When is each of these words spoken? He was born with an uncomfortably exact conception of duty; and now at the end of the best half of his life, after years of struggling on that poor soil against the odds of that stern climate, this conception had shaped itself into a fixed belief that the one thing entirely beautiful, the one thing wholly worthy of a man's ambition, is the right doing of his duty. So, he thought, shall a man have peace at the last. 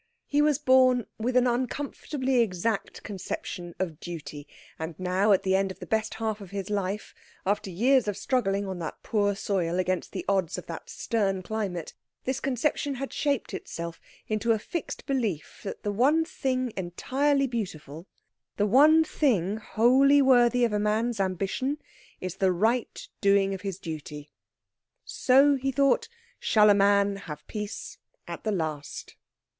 He 0.25 0.41
was 0.41 0.57
born 0.57 1.05
with 1.19 1.37
an 1.37 1.45
uncomfortably 1.45 2.39
exact 2.41 3.03
conception 3.03 3.75
of 3.77 3.99
duty; 3.99 4.47
and 4.79 4.99
now 4.99 5.31
at 5.31 5.43
the 5.43 5.55
end 5.55 5.69
of 5.69 5.77
the 5.77 5.85
best 5.85 6.15
half 6.15 6.41
of 6.41 6.49
his 6.49 6.71
life, 6.71 7.13
after 7.45 7.69
years 7.69 8.07
of 8.07 8.17
struggling 8.17 8.65
on 8.65 8.79
that 8.79 9.03
poor 9.03 9.35
soil 9.35 9.77
against 9.77 10.11
the 10.11 10.25
odds 10.27 10.57
of 10.57 10.65
that 10.65 10.89
stern 10.89 11.43
climate, 11.43 11.93
this 12.23 12.39
conception 12.39 12.95
had 12.95 13.13
shaped 13.13 13.53
itself 13.53 14.01
into 14.27 14.53
a 14.53 14.57
fixed 14.57 15.05
belief 15.05 15.59
that 15.63 15.83
the 15.83 15.91
one 15.91 16.25
thing 16.25 16.73
entirely 16.75 17.45
beautiful, 17.45 18.07
the 18.57 18.65
one 18.65 19.03
thing 19.03 19.57
wholly 19.57 20.19
worthy 20.19 20.65
of 20.65 20.73
a 20.73 20.79
man's 20.79 21.19
ambition, 21.19 21.77
is 22.19 22.37
the 22.37 22.51
right 22.51 23.07
doing 23.21 23.53
of 23.53 23.61
his 23.61 23.77
duty. 23.77 24.31
So, 25.05 25.57
he 25.57 25.71
thought, 25.71 26.09
shall 26.39 26.71
a 26.71 26.73
man 26.73 27.17
have 27.17 27.45
peace 27.45 27.99
at 28.27 28.43
the 28.43 28.51
last. 28.51 29.15